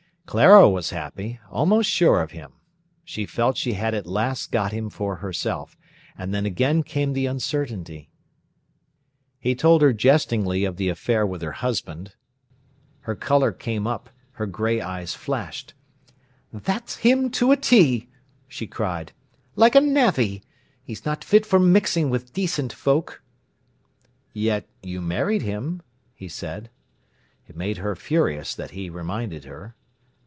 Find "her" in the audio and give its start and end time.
9.81-9.91, 11.41-11.51, 13.01-13.13, 14.39-14.45, 27.79-27.97, 29.43-29.75